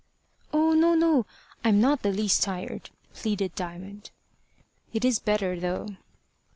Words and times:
"Oh, 0.51 0.73
no, 0.73 0.95
no. 0.95 1.27
I'm 1.63 1.79
not 1.79 2.01
the 2.01 2.09
least 2.11 2.41
tired," 2.41 2.89
pleaded 3.13 3.53
Diamond. 3.53 4.09
"It 4.93 5.05
is 5.05 5.19
better, 5.19 5.59
though." 5.59 5.89